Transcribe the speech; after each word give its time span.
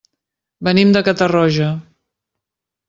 Venim 0.69 0.95
de 0.95 1.03
Catarroja. 1.09 1.71